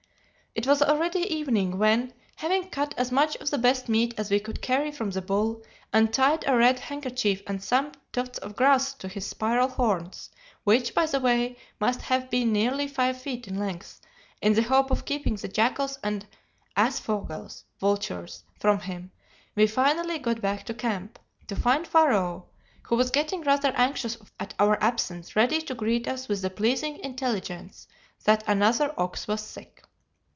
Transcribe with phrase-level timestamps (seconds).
[0.53, 4.37] "It was already evening when, having cut as much of the best meat as we
[4.41, 8.93] could carry from the bull, and tied a red handkerchief and some tufts of grass
[8.95, 10.29] to his spiral horns,
[10.65, 14.01] which, by the way, must have been nearly five feet in length,
[14.41, 16.25] in the hope of keeping the jackals and
[16.75, 19.09] aasvögels (vultures) from him,
[19.55, 22.45] we finally got back to camp, to find Pharaoh,
[22.83, 26.99] who was getting rather anxious at our absence, ready to greet us with the pleasing
[27.05, 27.87] intelligence
[28.25, 29.83] that another ox was sick.